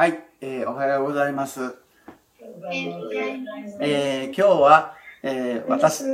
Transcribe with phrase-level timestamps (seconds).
[0.00, 1.60] はい、えーおはようございます。
[3.82, 6.04] えー今日は、えー私、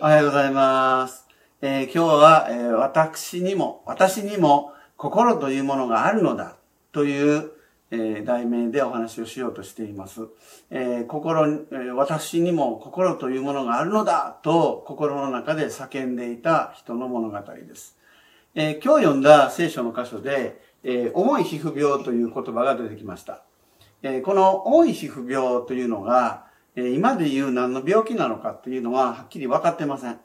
[0.00, 1.26] おはようございます。
[1.60, 6.54] えー今日は、えー私にも、私にも心というものがあるのだ
[6.92, 7.50] という、
[7.90, 10.28] えー題名でお話をしようとしています。
[10.70, 17.98] えー心に、えー私にも心というものがあるのだと心の中で叫んでいた人の物語です。
[18.54, 23.42] えー今日読んだ聖書の箇所で、えー重い皮膚病という言葉が出てきました。
[24.02, 30.20] えーこの重い皮膚病というのが、えー今で言う何の病気なのかというのははっきり分かってません。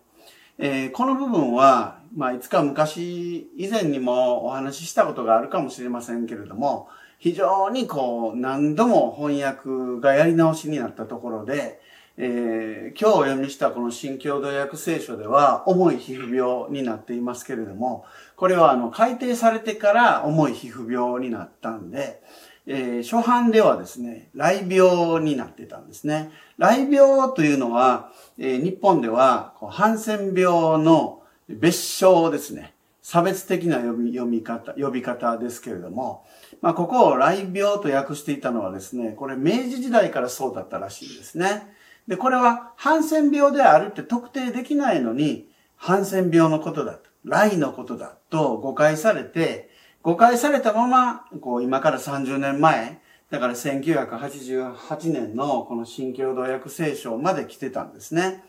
[0.57, 11.79] えーこの部分は、まあ、いつか昔以前にもお話ししたことがあるかもしれませんけれども、非常にこう何度も翻訳がやり直しになったところで、
[12.21, 18.03] えー今日お読みしたこの新共同訳聖書では重い皮膚病になっていますけれども、
[18.35, 22.21] これはあの改訂されてから重い皮膚病になったんで、
[22.67, 26.31] えー初版ではですね、雷病になってたんですね。
[26.57, 32.73] 雷病というのは、えー日本ではハンセン病の別称ですね。
[33.01, 36.25] 差別的な呼び読み方、呼び方ですけれども、
[36.61, 41.78] まあ、ここを雷病と訳していたのはですね、これ明治時代からそうだったらしいんですね。
[42.09, 49.69] で、これはハンセン病であるって特定できないのに、ハンセン病のことだと、雷のことだと誤解されて、
[50.01, 58.43] 誤解されたまま、こう、今から30年前、だから1988年のこの新共同訳聖書まで来てたんですね。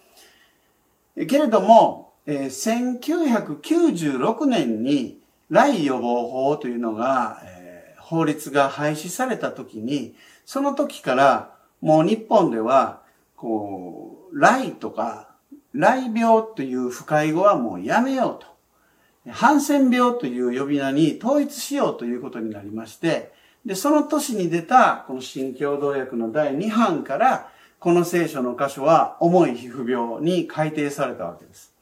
[1.29, 5.19] けれども、えー1996年に
[5.53, 13.03] 雷予防法というのが、えー法律が廃止された時に、その時からもう日本では、
[13.41, 15.29] こう、雷とか、
[15.73, 19.33] 雷病という不快語はもうやめようと。
[19.33, 23.33] ハンセン病という呼び名に統一しようということになりまして、
[23.65, 31.73] で、その年に出たこの新共同訳の第2版から、この聖書の箇所は重い皮膚病に改定されたわけです。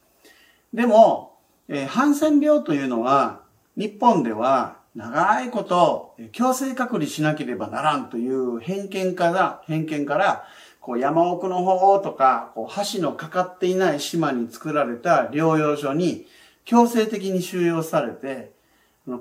[0.73, 1.35] でも、
[1.67, 3.41] えーハンセン病というのは、
[3.75, 10.45] 日本では長いこと強制隔離しなければならんという偏見から、偏見から、
[10.81, 16.25] こう山奥の方とか、こう橋のかかっていない島に作られた療養所に
[16.65, 18.51] 強制的に収容されて、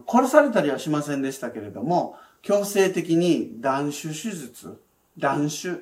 [0.07, 4.81] 殺されたりはしませんでしたけれども、強制的に断種手術、
[5.19, 5.79] 断種、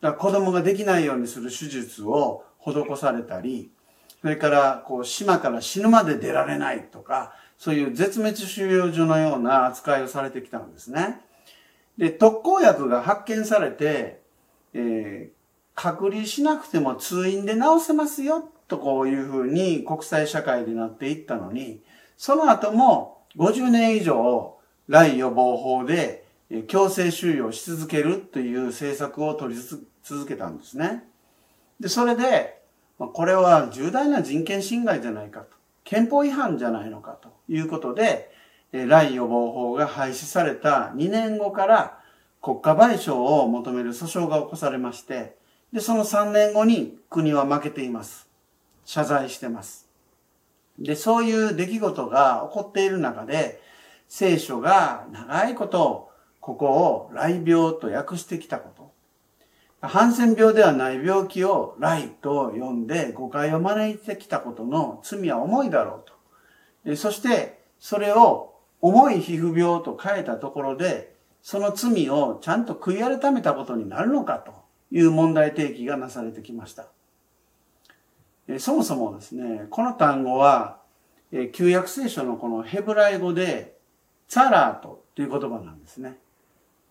[0.00, 3.70] だ子供ができないようにする手術を施されたり、
[4.20, 11.20] それから、こう、島から死ぬまで出られないとか、そういう絶滅収容所のような扱いをされてきたんですね。
[11.96, 14.22] で、特効薬が発見されて、
[14.74, 15.38] えー
[15.80, 21.80] 隔離しなくても通院で治せますよ、とこういうふうに国際社会でなっていったのに、
[22.16, 24.56] その後も50年以上、
[24.88, 26.24] 来予防法で
[26.66, 29.60] 強制収容し続けるという政策を取り
[30.02, 31.04] 続けたんですね。
[31.78, 32.60] で、それで、
[32.98, 35.56] これは重大な人権侵害じゃないかと。
[35.84, 38.32] 憲法違反じゃないのかということで、
[38.72, 41.97] 来予防法が廃止された2年後から
[42.48, 45.36] 国家賠償を求める訴訟が起こされまして、
[45.70, 48.26] で、その3年後に国は負けています。
[48.86, 49.86] 謝罪してます。
[50.78, 53.60] で、そういう出来事が起こっている中で、
[54.08, 56.08] 聖書が長いこと、
[56.40, 58.70] ここを雷病と訳してきたこ
[59.82, 59.86] と。
[59.86, 66.14] ハンセン病ではない病気を雷と呼んで誤解を招いてきたことの罪は重いだろうと。
[66.88, 74.52] でそして、それを重い皮膚病と変えたところで、その罪をちゃんと悔い改めたことになるのかと
[74.90, 76.86] いう問題提起がなされてきました。
[78.58, 80.78] そもそもですね、この単語は、
[81.52, 83.76] 旧約聖書のこのヘブライ語で、
[84.28, 86.16] ツァラートという言葉なんですね。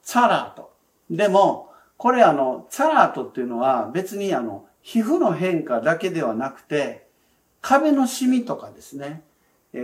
[0.04, 0.74] ツァラート。
[1.10, 7.08] でも、これあの、ツァラートっていうのは別にあの、皮膚の変化だけではなくて、
[7.62, 9.24] 壁のシミとかですね、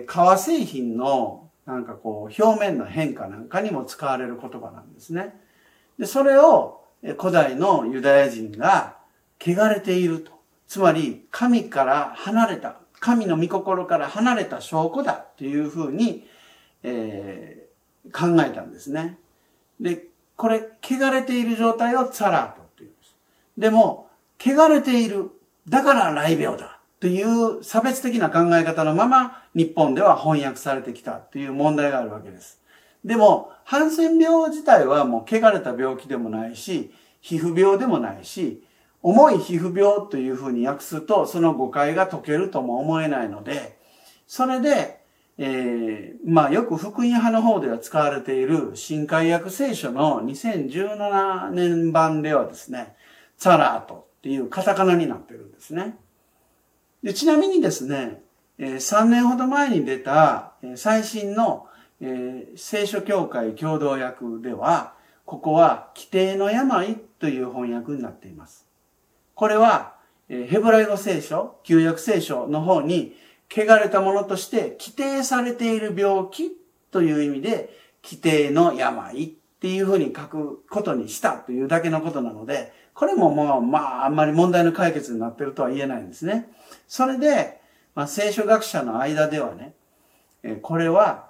[0.06, 5.40] 革製品のなんかこう、表面の変化なんかにも使われる言葉なんですね。
[5.98, 6.84] で、それを
[7.20, 8.98] 古代のユダヤ人が
[9.40, 10.32] 汚れていると。
[10.68, 16.28] つまり、神から離れた、神の御心から離れた証拠だというふうに、
[16.84, 17.64] えー
[18.12, 19.18] 考えたんですね。
[19.80, 23.16] で、これ、汚れている状態をツァラートっていうんです。
[23.58, 24.10] でも、
[24.40, 25.30] 汚れている。
[25.70, 26.73] だから雷病だ。
[27.04, 32.62] という差別的な考え方のまま、日本では翻訳されてきたという問題があるわけです。
[33.04, 38.64] でも、ハンセン病自体はもう汚れた病気でもないし、皮膚病でもないし、
[39.02, 43.78] 重い皮膚病というふうに訳すと、その誤解が解けるとも思えないので、
[44.26, 45.02] それで、
[45.38, 52.96] えー、まあよく福音派の方では使われている新海訳聖書の2017年版ではですね、
[53.38, 55.98] ツァラートっていうカタカナになってるんですね。
[57.04, 58.24] でちなみにですね、
[58.58, 61.68] 3年ほど前に出た、最新の、
[62.56, 64.94] 聖書協会共同訳では、
[65.26, 68.68] ここは規定の病という翻訳になっています。
[69.36, 69.96] これは、
[70.30, 73.18] ヘブライ語聖書、旧約聖書の方に
[73.52, 76.52] 汚れたものとして規定されている病気
[76.92, 77.70] という意味で、
[78.02, 79.30] 規定の病っ
[79.60, 86.50] ていうふうに書くことにしたというだけのことなので、これももう、まあ、あんまり問題の解決になってるとは言えないんですね。
[86.88, 87.60] それで、
[87.96, 89.74] まあ、聖書学者の間ではね、
[90.44, 91.30] えこれは、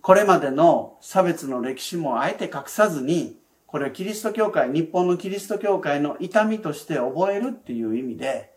[0.00, 8.52] これまでの差別の歴史もあえて隠さずに、これはキリスト教会、日本のキリスト教会の痛みとして覚えるっていう意味で、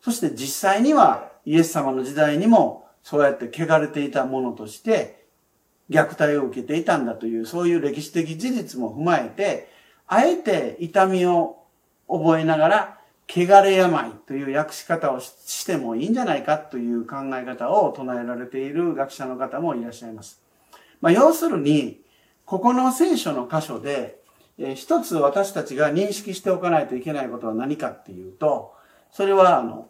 [0.00, 5.26] そして実際にはイエス様の時代にもそうやって汚れていたものとして
[5.90, 9.68] 虐待を受けていたんだという、そういう歴史的事実も踏まえて、
[10.06, 11.59] あえて痛みを
[12.10, 12.98] 覚えながら、
[13.28, 20.42] 汚れ病という訳し方をしてもいいんじゃないかという考え方を唱えられている学者の方もいらっしゃいます。
[21.00, 22.00] まあ、要するに、
[22.44, 24.18] ここの聖書の箇所で、
[24.58, 28.74] え一つ私たちが認識しておかないといけないことは何かっていうと、
[29.12, 29.88] それは、あの、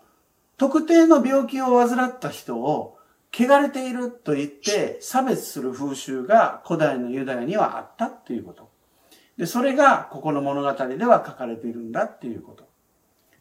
[0.58, 2.98] 特定の病気を患った人を
[3.32, 8.68] 汚れていると言って差別する風習が古代のユダヤにはあったっていうこと。
[9.40, 12.68] で、それがここの物語では書かれているんだっていうこと。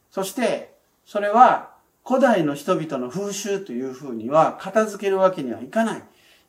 [0.10, 0.74] そして、
[1.06, 1.74] それは
[2.08, 6.04] 古代の人々の風習というふうには片付けるわけにはいかない。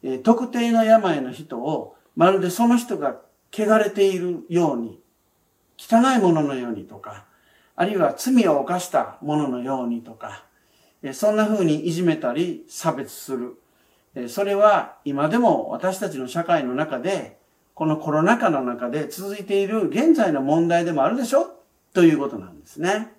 [0.05, 3.17] えー、特定の病の人をまるでその人が
[3.53, 5.01] 汚れているように、
[5.77, 7.25] 汚いもののようにとか、
[7.75, 10.45] あるいは罪を犯したもののようにとか、
[11.13, 14.29] そんな風にいじめたり差別する。
[14.29, 17.40] それは今でも私たちの社会の中で、
[17.81, 21.47] このコロナ禍の中で続いている現在の問題でもあるでしょ？
[21.95, 23.11] ということなんですね。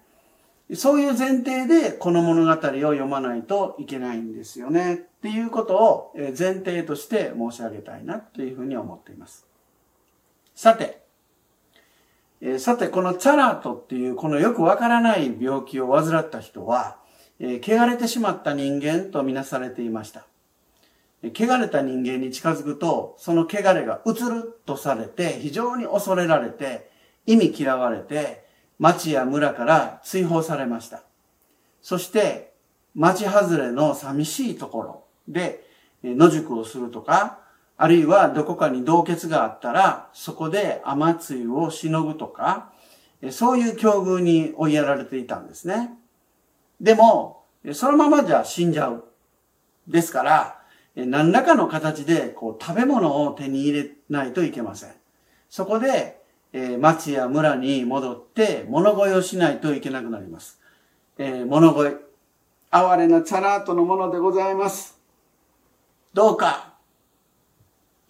[0.76, 4.94] そういう前提でこの物語を読まないといけないんですよね。
[4.94, 9.48] っていうことを前提として申し上げたいなというふうに思っています。
[10.54, 11.02] さて、
[12.60, 16.98] さて、このチャラートっていうこのよくわからない病気を患った人は、
[17.40, 20.28] え、汚れてしまった人間とみなされていました。
[21.24, 26.90] 汚れた人間に近づくと、その汚れが映るとされて、非常に恐れられて、
[27.28, 28.46] 意味嫌われて、
[28.80, 31.04] 町や村から追放されました。
[31.82, 32.54] そして、
[32.96, 35.64] 町外れの寂しいところで
[36.04, 37.40] 野宿をするとか、
[37.78, 42.72] あるいはどこかに洞穴があったら、そこで雨露をしのぐとか、
[43.30, 45.92] そういう境遇に追いやられていたんですね。
[46.80, 49.04] でも、そのままじゃ死んじゃう。
[49.88, 50.61] ですから、
[50.96, 54.92] 何らかの形でこう食べ物を手に入れないといけません。
[55.50, 56.22] そこで、
[56.54, 60.60] えー、町や村に戻って物乞いをしないといけなくなります。
[61.18, 61.98] え、物乞い。
[62.72, 64.98] 哀れなチャラートのものでございます。
[66.14, 66.74] どうか、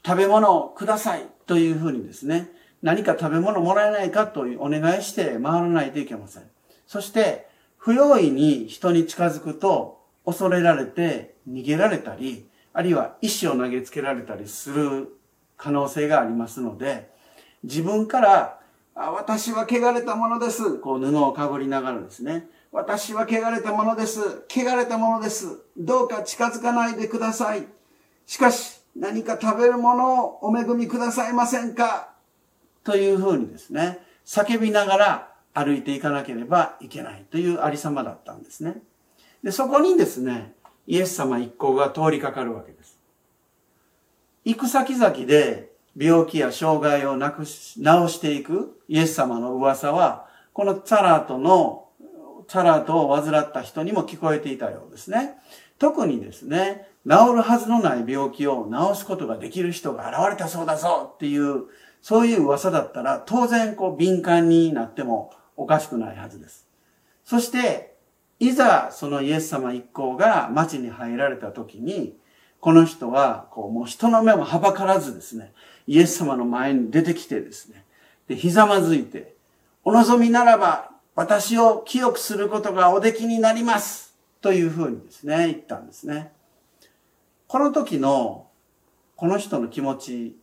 [0.05, 2.49] 食べ物をくださいというふうにですね、
[2.81, 6.43] 何か食べ物もらえないかとお願いして回らないといけません。
[6.87, 15.17] そして、不用意に人に近づくと恐れられて逃げられたり、あるいは石を投げつけられたりする
[15.57, 17.09] 可能性がありますので、
[17.63, 18.59] 自分から
[18.95, 20.77] あ私は汚れたものです。
[20.79, 22.47] こう布をかぶりながらですね。
[22.71, 24.19] 私は汚れたものです。
[24.49, 25.59] 汚れたものです。
[25.77, 27.67] どうか近づかないでください。
[28.25, 32.13] しかし、何か食べるものをお恵みくださいませんか？
[32.83, 38.81] というふうにですね、叫びながら歩いていかなければいけないというありさまだったんですね。
[39.43, 40.53] で、そこにですね、
[40.91, 42.99] イエス様一行が通りかかるわけです。
[44.43, 51.87] 行く先々で病気や障害をなくし、治していくイエス様の噂は、このチャラートの、
[52.49, 55.37] チャラートを患った人にも聞こえていたようですね。
[55.79, 61.67] 特にですね、治るはずのない病気を治すことができる人が現れたそうだぞっていう、
[62.01, 66.67] そういう噂だったら、当然こう敏感になってもおかしくないはずです。
[67.23, 67.90] そして、
[68.41, 72.17] いざそのイエス様一行が町に入られた時に、
[72.59, 75.53] この人は、こう、もう人の目もはばからずですね、
[75.85, 77.85] イエス様の前に出てきてですね、
[78.27, 79.35] で、ひざまずいて、
[79.83, 84.17] お望みならば、私を清くすることがおできになります。
[84.41, 86.31] というふうにですね、言ったんですね。
[87.47, 88.47] この時の、
[89.15, 90.39] この人の気持ち、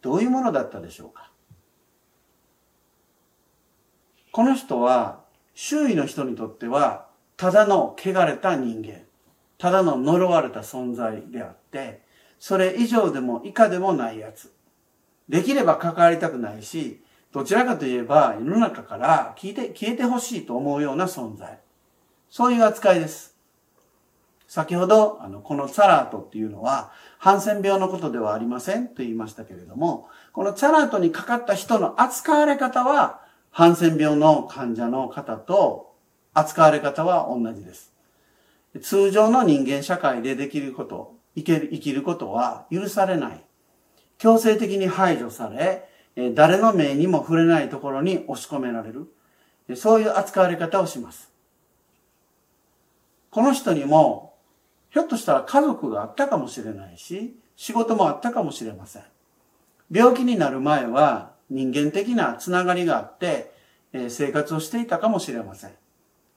[0.00, 1.30] どういうものだったでしょうか？
[4.32, 5.21] この人は
[5.54, 7.06] 周囲の人にとっては
[7.36, 9.00] ただの汚れた人間。
[9.58, 12.02] ただの呪われた存在であって、
[12.40, 14.52] それ以上でも以下でもないやつ。
[15.28, 17.00] できれば関わりたくないし、
[17.32, 21.60] どちらかといえば世の中から消えて、消えてほしいと思うような存在。
[22.28, 23.36] そういう扱いです。
[24.48, 35.94] 先ほど、あの、このツァラートっていうのは、ハンセン病のことではありませんと言いましたけれども、このツァラートにかかった人の扱われ方は、ハンセン病の患者の方と
[36.32, 37.92] 扱われ方は同じです。
[38.80, 43.44] 通常の人間社会でできること、生きる生きることは許されない。
[44.16, 45.86] 強制的に排除され、
[46.34, 49.12] 誰の目にも触れないところに押し込められる。
[49.76, 51.30] そういう扱われ方をします。
[53.30, 54.34] この人にも
[54.90, 59.02] ひょっとしたら家族があったかもしれないし、仕事もあったかもしれません。
[59.90, 63.52] 病気になる前は人間的なつながりがあって、
[63.92, 65.70] え生活をしていたかもしれません。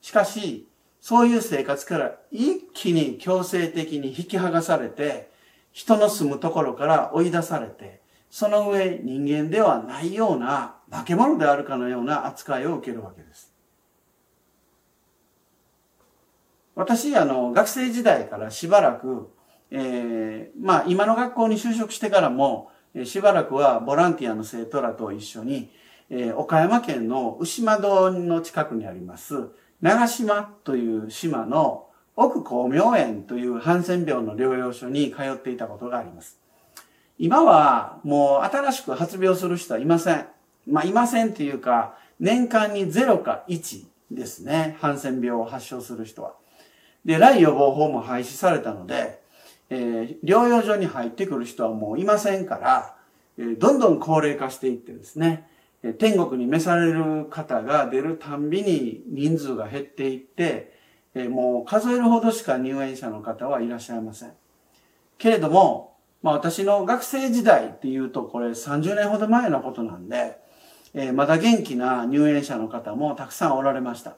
[0.01, 0.67] しかし、
[0.99, 5.29] そういう生活から一気に強制的に引き剥がされて、
[5.71, 13.53] 人の住むところから追い出されて、その上人間ではないような化け物であるかのような扱いを受けるわけです。
[16.75, 19.29] 私、あの、学生時代からしばらく、
[19.71, 22.71] えー、まあ、今の学校に就職してからも、
[23.03, 25.69] しばらくはボランティアの生徒らと一緒に、
[26.09, 29.49] え、岡山県の牛窓の近くにあります、
[29.81, 36.39] 長島という島の奥光明園というハンセン病の療養所に通っていたことがあります。
[37.17, 40.27] 今はもう新しく発病する人はいません。
[40.67, 44.77] まあ、いませんっていうか、年間に0か1ですね。
[44.79, 46.33] ハンセン病を発症する人は。
[47.03, 49.21] で、来予防法も廃止されたので、
[49.69, 52.95] えー、療養所に入ってくる人はもういませんから、
[53.37, 55.47] えー、どんどん高齢化していってですね、
[55.83, 60.73] えー、天国に召される方が出るたんびに人数が減っていって、
[61.15, 64.33] えー、もう数えるほどしか入園者の方はいらっしゃいません。
[65.17, 70.37] けれども、まあ私の学生時代っていうとこれ30年ほど前のことなんで、
[70.93, 74.15] えー、まだ元気な入園者の方もたくさんおられました。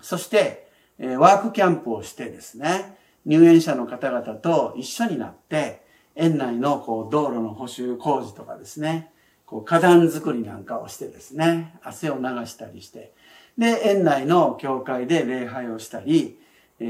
[0.00, 5.82] そして、えワークキャンプをしてですね、入園者の方々と一緒になって、
[6.14, 9.10] 園内のこう道路の補修工事とかですね、
[9.46, 13.12] こう花壇作りなんかをしてですね、汗を流したりして、
[13.56, 16.38] で、園内の教会で礼拝をしたり、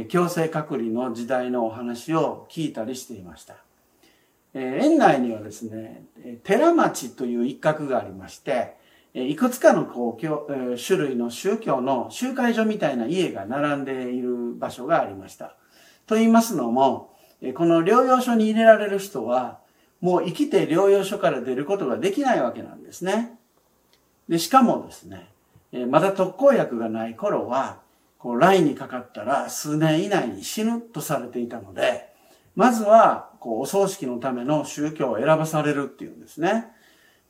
[0.09, 3.57] 強制隔離の時代のお話を聞いたりしていました。
[4.55, 6.05] 園内にはですね、
[6.45, 8.77] 寺町という一角がありまして、
[9.15, 15.57] いくつかのこう種類の宗教の集会所みたいな家が並んでいる場所がありました。
[16.07, 17.15] と言いますのも、
[17.55, 19.59] この療養所に入れられる人は、
[20.01, 23.39] もう生きて療養所から出ることができないわけなんですね。
[24.29, 25.29] で、しかもですね、
[25.89, 27.81] まだ特効薬がない頃は、
[28.19, 32.13] こう、ライにかかったら数年以内に死ぬとされていたので、
[32.55, 36.67] まずは、こう、お葬式のための宗教を選ばされるっていうんですね。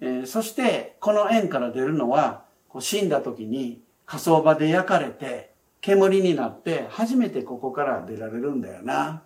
[0.01, 5.52] えー、そして、この円から出るのは、こう死んだ時に火葬場で焼かれて、
[5.83, 9.23] 煙になって、初めてここから出られるんだよな。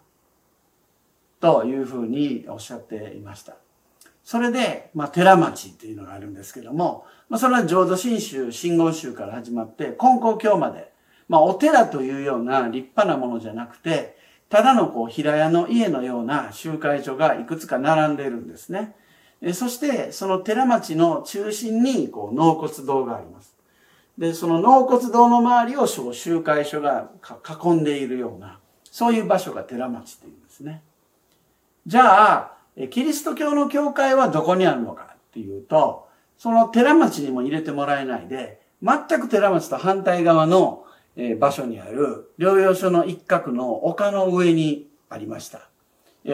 [1.38, 3.56] というふうにおっしゃっていました。
[4.24, 10.92] それで、まあ、寺町っていうのがあるんですけども、まあ、それは浄土真宗、真言宗から始まって、根高教まで、
[11.28, 14.16] まあ、お寺というような立派なものじゃなくて、
[14.48, 18.94] ただのこう、平屋の家のような集会所がいくつか並んでいるんですね。
[19.52, 23.55] そして、その寺町の中心に、こう、納骨堂があります。
[24.18, 27.10] で、その納骨堂の周りを集会所が
[27.64, 30.82] 囲んでいるような、そういう場所が寺町っていうんですね。
[31.86, 32.52] じゃあ、
[32.90, 36.08] キリスト教の教会はどこにあるのかっていうと、
[36.38, 40.84] その寺町にも入れてもらえないで、全く寺町と反対側の
[41.38, 45.68] 場所にある療養所の一角の丘の上にありました。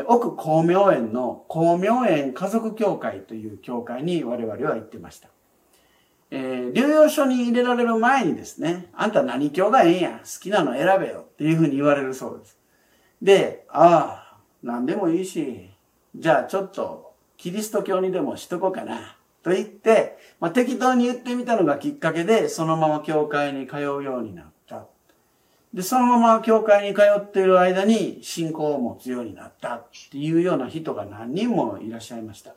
[0.07, 5.29] 奥光明園の光明園家族協会という協会に我々は行ってました。
[6.35, 12.59] えー、療養所に入れられる前にですね、あんた何教がええんや、好きなの選べよっていうふうに言われるそうです。
[13.21, 15.69] で、ああ、何でもいいし、
[16.17, 24.87] じゃあちょっとキリスト教にでもしとこうかな、と言って、まあ、適当に言ってみたのがきっかけで、そのまま教会に通うようになった。
[25.75, 32.55] で、そのまま教会に通っている間に信仰を持つようになったっていうような人が何人もいらっしゃいました。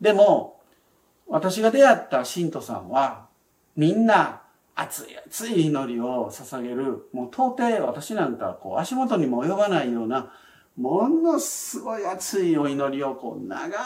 [0.00, 0.61] でも、
[1.32, 3.26] 私が出会った信徒さんは、
[3.74, 4.42] みんな
[4.74, 10.30] 熱い熱い祈りを捧げる、もう到底私なんかこう足元にも及ばないような、
[10.76, 13.78] ものすごい熱いお祈りをこう長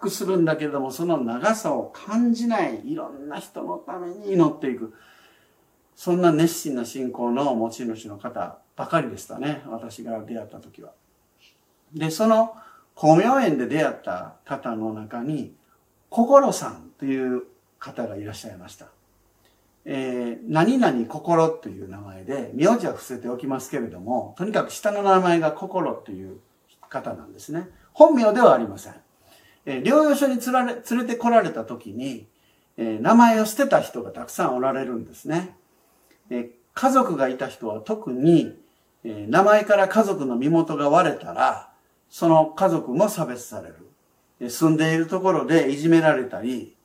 [0.00, 4.94] くするんだけれども、その長さを感じない、いろんな人のために祈っていく。
[5.94, 9.62] そんな熱心な信仰の持ち主の方ばかりでしたね。
[9.66, 10.92] 私が出会った時は。
[11.92, 12.56] で、その
[12.96, 15.54] 光明園で出会った方の中に、
[16.10, 17.42] 心さんという
[17.78, 18.86] 方がいらっしゃいました。
[19.84, 26.38] えー、何々心という名前で、名字は伏せておきますけれども、とにかく下の名前が心という
[26.88, 27.68] 方なんですね。
[27.92, 28.94] 本名ではありません。
[29.64, 32.26] えー、療養所に連れ連れてこられた時に、
[32.76, 35.56] えー、名前を捨てた人がたくさんおられるんですね。
[36.30, 38.58] え家族がいた人は特に、
[39.04, 41.70] え名前から家族の身元が割れたら、
[42.10, 43.85] その家族も差別される。
[44.40, 46.76] 住んでいるところでいじめられたり、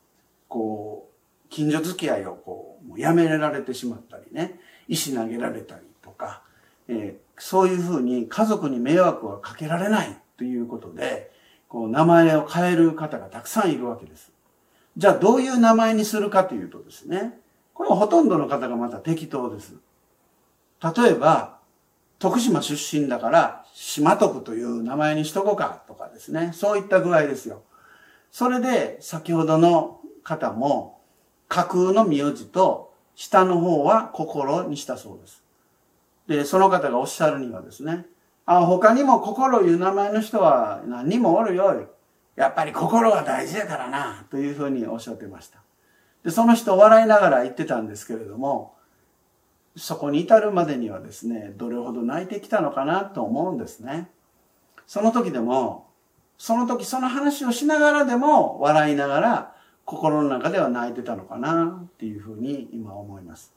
[0.48, 6.43] こう、近所付き合いをこう、もうやめられてしまったりね、石投げられたりとか、
[6.88, 11.31] えー、そういうふうに家族に迷惑はかけられないということで、
[11.67, 14.31] こう、名前を変える方がたくさんいるわけです。
[14.98, 17.38] じゃあどういう名前にするかというとですね、
[17.74, 19.75] これはほとんどの方がまた適当です。
[20.84, 21.60] 例えば、
[22.20, 26.51] 徳島出身だから、島徳という名前にしとこうかとかですね。
[26.53, 27.63] そういった具合ですよ。
[28.31, 31.01] それで、先ほどの方も、
[31.47, 35.43] 架空の名字と、下の方は心にしたそうです。
[36.27, 38.05] で、その方がおっしゃるにはですね、
[38.45, 41.87] あ、他にも心いう名前の人は何人もおるよ。
[42.35, 45.59] やっぱり心が大事やからな、というふうにおっしゃってました。
[46.23, 48.75] で、その人笑いながら言ってたんですけれども、
[49.81, 54.11] そこに至るまでにはですね、どれほど泣いてきたのかなと思うんですね。
[54.85, 55.88] その時でも、
[56.38, 63.53] その時その話をしながらでも笑いながら心の中では泣いてたのかなっていうふうに今思います。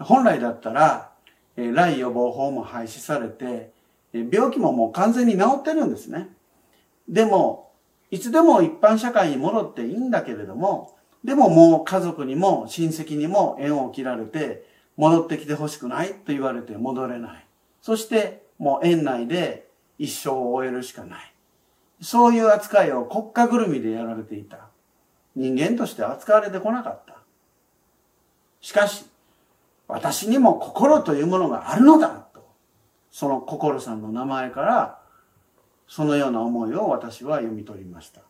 [0.00, 1.12] 本来だったら、
[1.56, 3.70] え来予防法も廃止されて、
[4.12, 6.30] え病気ももう完全に治ってるんですね。
[7.08, 7.70] でも、
[8.10, 17.46] いつでも一般社会に戻っていいんだけれども、でももう家族にも親戚にも縁を切られて、戻ってきてほしくないと言われて戻れない。
[17.80, 21.34] そしてもう園内で一生を終えるしかない。
[22.02, 24.68] そういう扱いを国家ぐるみでやられていた。
[25.34, 27.16] 人間として扱われてこなかった。
[28.60, 29.06] しかし、
[29.86, 32.44] 私にも心というものがあるのだと。
[33.12, 34.98] その心さんの名前から、
[35.86, 38.20] そのような思いを私は読み取りました。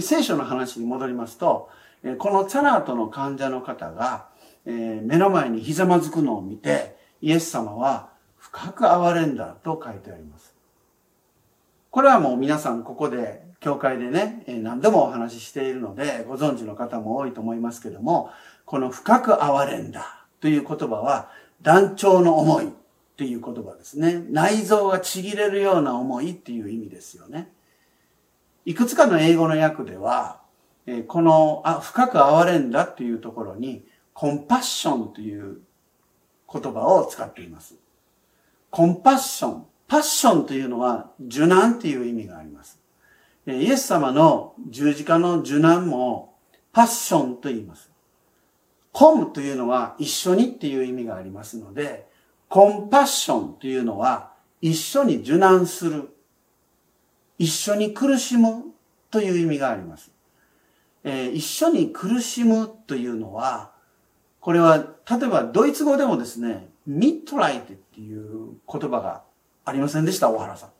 [0.00, 1.70] 聖書の話に戻りますと、
[2.18, 4.27] このチャラートの患者の方が、
[4.70, 10.54] え目の前にひざまずくのを見て、イエス様は深く憐れんだと書いてあります。
[11.90, 18.30] これはもう皆さんここで、教会でね、何度もお話ししているので、ご存知の方も多いと思いますけども、
[18.66, 21.30] この深く憐れんだという言葉は、
[21.62, 22.70] 団長の思いっ
[23.16, 24.22] ていう言葉ですね。
[24.30, 27.50] 内臓がちぎれるような思いっていう意味ですよね。
[28.64, 30.42] いくつかの英語の訳では、
[31.08, 33.84] このあ深く憐れんだっていうところに、
[34.18, 35.60] コンパッションという
[36.52, 37.76] 言葉を使っています。
[38.68, 39.66] コンパッション。
[39.86, 42.80] パッションというのは受難という意味があります。
[43.46, 46.34] イエス様の十字架の受難も
[46.72, 47.92] パッションと言います。
[48.90, 52.08] コムというのは一緒にっていう意味がありますので、
[52.48, 56.08] コンパッションというのは一緒に受難する。
[57.38, 58.64] 一緒に苦しむ
[59.12, 60.10] という意味があります。
[61.04, 63.77] えー、一緒に苦しむというのは、
[64.48, 69.22] これは、例えばドイツ語でもですね、ミットライテっていう言葉が
[69.66, 70.70] ありませんでした、大原さん。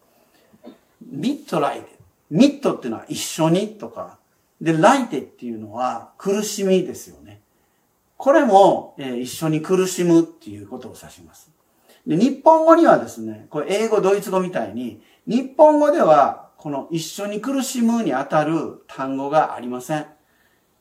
[1.02, 1.98] ミットライテ。
[2.30, 4.16] ミットっていうのは一緒にとか、
[4.58, 7.42] で、ライテっていうのは苦しみですよね。
[8.16, 11.50] これも、えー、一緒に苦しむっていうことを指します。
[12.06, 20.06] で、日本語にはですね、これ英語、ドイツ語みたいに、日本語ではこの一緒に苦しむにあたる単語がありません。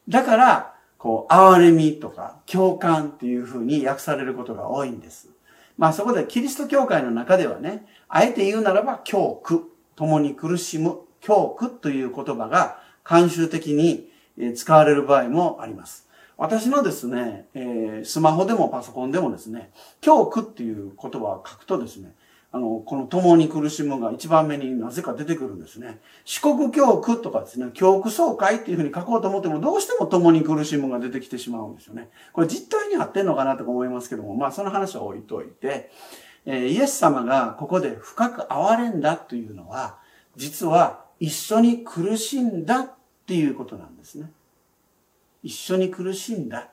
[0.07, 5.29] だから、こう、哀れみとか共感っていうふうに訳されることが多いんです。
[5.77, 9.61] まあそこでキリスト教会の中ではね、あえて言うならば恐怖、
[9.95, 14.09] 共に苦しむ、恐怖という言葉が慣習的に
[14.55, 16.07] 使われる場合もあります。
[16.37, 22.13] 私のですね、えー、スマホでもパソコンでもですね、恐怖っていう言葉を書くとですね、
[22.57, 25.99] あの、この共に苦しむが一番目になぜか出てくるんですね。
[26.25, 32.09] 四国教区とかですね、教区総会っていうふうに書こうと思っても、どうしても共に苦しむが出てきてしまうんですよね。
[32.33, 35.91] これ実態に合ってんのかなとか思いますけども、まあその話は置いといて、
[36.45, 39.99] え、イエス様がここで深く憐れんだというのは、
[40.35, 42.91] 実は一緒に苦しんだっ
[43.27, 44.31] ていうことなんですね。
[45.43, 46.69] 一緒に苦しんだ。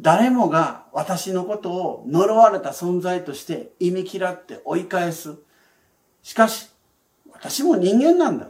[0.00, 5.36] 誰もが私のことを呪われた存在として意味嫌って追い返す。
[6.22, 6.70] しかし、
[7.32, 8.48] 私も人間なんだ。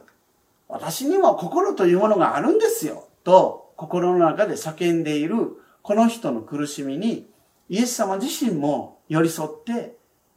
[0.69, 3.09] 私にも心というものがあるんですよ。
[3.25, 5.37] と心の中で叫んでいる
[5.83, 7.31] この人の苦しみに
[7.71, 9.97] イエス様自身も寄り添って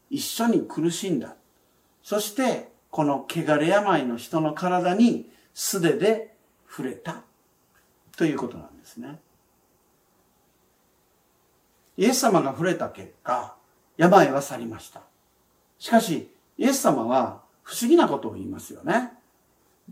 [0.10, 1.36] 一緒に苦しんだ。
[2.04, 6.36] そしてこの汚れ病の人の体に素手で
[6.70, 7.24] 触れた
[8.16, 9.20] ということなんですね。
[11.98, 13.56] イエス様が触れた結果、
[13.98, 15.02] 病は去りました。
[15.78, 19.12] しかし、イエス様は不思議なことを言いますよね。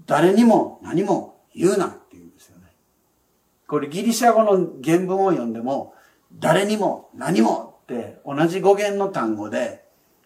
[0.06, 2.68] 誰にも何も言うなって言うんですよね。
[3.68, 5.94] これギリシャ語の原文を読んでも、
[6.34, 9.84] 誰にも何もって同じ語源の単語で、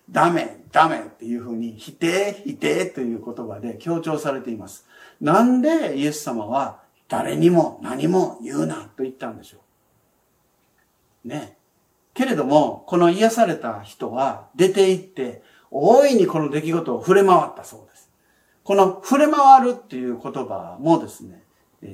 [0.09, 4.85] ダメ、ダメっていうふうに否定、否定という言葉で強調されています。
[5.21, 9.57] なんでイエス様は誰にも何も言うなと言ったんでしょ
[11.25, 11.27] う。
[11.27, 11.57] ね。
[12.13, 18.09] けれども、この癒された人は出て行って、大いにこの出来事を触れ回ったそうです。
[18.63, 21.43] この触れ回るっていう言葉もですね、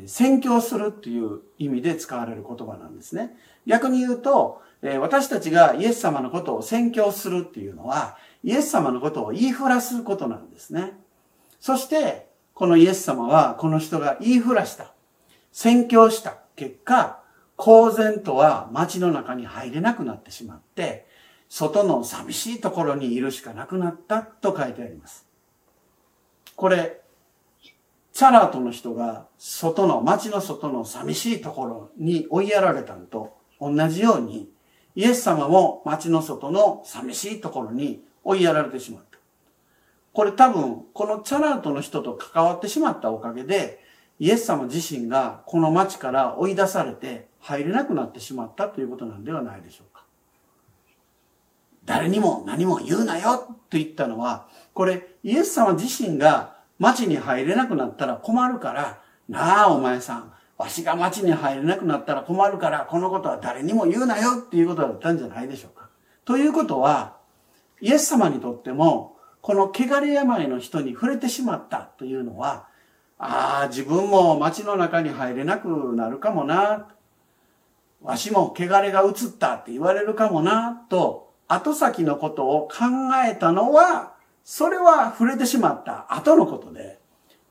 [0.06, 3.36] 宣教するっていう意味で使われる言葉なんですね。
[3.66, 4.62] 逆に言うと、
[5.00, 10.94] 私たちがイエス様のことを宣教するっていうのは、イエス様のことを言いふらすことなんですね。
[11.60, 14.94] そして、このイエス様はこの人が言いふらした。
[15.52, 17.19] 宣教した結果、
[17.60, 21.06] 公然とは街の中に入れなくなってしまって、
[21.50, 25.28] 外の寂しいところにいるしかなくなったと書いてあります。
[26.56, 27.02] これ、
[28.14, 34.50] チャラートの人が外の、街の外の寂しいところに追いやられたのと同じように、
[34.96, 39.20] イエス様も街の外の寂しいところに追いやられてしまった。
[40.14, 43.84] これ多分、このチャラートの人と関わってしまったおかげで、
[44.18, 50.04] イエス様自身がこの町から追い出されて入れなくなってしまったということなんではないでしょうか。
[51.86, 65.90] 誰にも何も言うなよと言ったのは、これイエス様自身が町に入れなくなったら困るから、なあお前さん、わしが町に入れなくなったら困るから、このことは誰にも言うなよっていうことだったんじゃないでしょうか。
[66.26, 67.18] ということは、
[67.82, 72.68] イエス様にとっても、この汚れ病の人に触れてしまったというのは、
[73.18, 76.88] ああ、自分も街の中に入れなくなるかもな。
[78.02, 82.86] わしも汚れが移ったって言われるかもな、と、後先のことを考
[83.28, 87.00] えたのは、それは触れてしまった後のことで、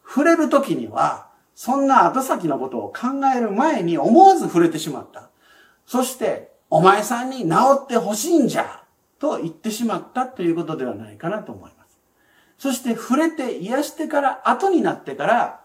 [0.06, 5.30] 触れる時には、そんな後先のことを考える前に思わず触れてしまった。
[5.87, 8.84] そして、お前さんに治ってほしいんじゃ、
[9.18, 11.98] と言ってしまったということではないかなと思います。
[12.58, 15.61] そして触れて癒してから後になってから、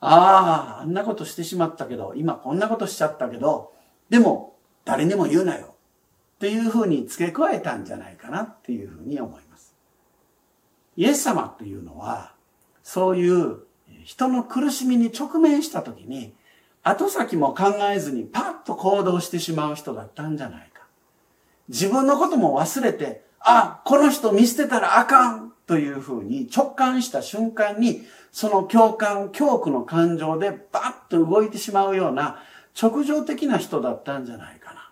[0.00, 3.72] ああ、あんなことしてしまったけど、今こんなことしちゃったけど、
[4.08, 5.76] でも誰にも言うなよ。
[6.36, 9.74] っていうふうに付け加えたんじゃないかなっていうふうに思います。
[10.96, 12.34] イエス様っていうのは、
[12.82, 13.60] そういう
[14.04, 16.34] 人の苦しみに直面した時に、
[16.82, 20.82] 後先も考えずにパッと行動してしまう人だったんじゃないか。
[21.68, 32.38] 自分のことも忘れて、あ、この人見捨てたらあかんというふうに直感した瞬間に、その共感、恐怖の感情でバッと動いてしまうような
[32.80, 34.90] 直情的な人だったんじゃないかな。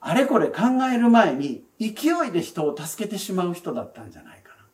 [0.00, 0.62] あれこれ考
[0.92, 4.66] える前に勢いで人を助けてしまう人だったんじゃないかな。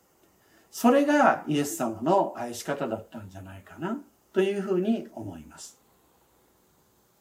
[0.71, 3.99] それがイエス様の愛し方だったんじゃないかな
[4.31, 5.79] というふうに思います。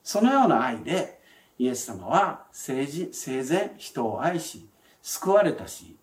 [0.03, 1.21] そのような愛で
[1.59, 4.69] イエス様は生前人を愛し
[5.03, 5.97] 救われたし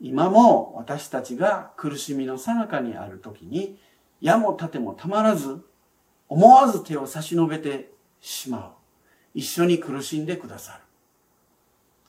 [0.00, 3.78] 今も私たちが苦しみの最中にある時に
[4.20, 5.62] 矢も盾もたまらず
[6.28, 7.90] 思わず手を差し伸べて
[8.20, 8.70] しまう。
[9.34, 10.80] 一緒に苦しんでくださる。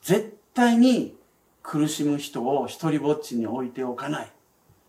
[0.02, 1.16] 絶対に
[1.62, 4.32] 苦しむ人を一人ぼっちに置いておかない。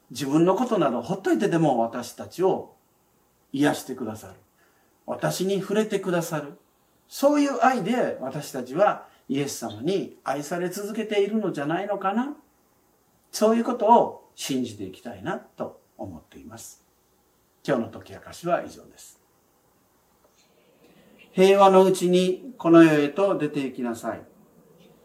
[0.09, 2.75] 自分のことなどほっといてでも私たちを
[3.51, 4.33] 癒してくださる。
[5.05, 6.57] 私に触れてくださる。
[7.07, 12.35] そういう愛で私たちはイエス様に愛され続けているのじゃないのかな。
[13.31, 16.83] そういうことを信じていきたいなと思っています。
[17.65, 19.22] 今日の解き明かしは以上です。
[21.33, 24.21] 平和のうちにこの世へと出て行きなさい。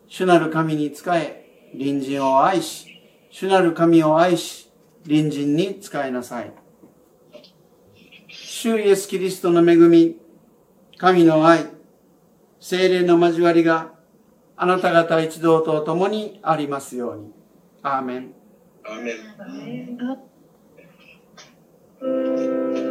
[0.06, 2.86] 主なる神に仕え、隣人を愛し、
[3.30, 4.70] 主なる神を愛し、
[5.04, 6.52] 隣人に仕えなさい。
[8.28, 10.16] 主イエスキリストの恵み、
[10.98, 11.66] 神の愛、
[12.60, 13.92] 精霊の交わりが
[14.56, 17.32] あなた方一同と共にありますように。
[17.82, 18.34] アーメン。
[18.84, 19.12] アーメ
[22.74, 22.87] ン